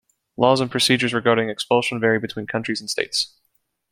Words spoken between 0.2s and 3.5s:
Laws and procedures regarding expulsion vary between countries and states.